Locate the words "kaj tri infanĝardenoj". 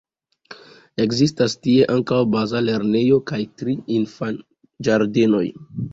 3.33-5.45